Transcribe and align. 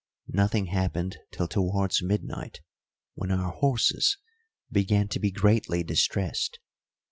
Nothing 0.33 0.65
happened 0.65 1.17
till 1.31 1.47
towards 1.47 2.01
midnight, 2.01 2.61
when 3.13 3.29
our 3.29 3.51
horses 3.51 4.17
began 4.71 5.07
to 5.09 5.19
be 5.19 5.29
greatly 5.29 5.83
distressed. 5.83 6.57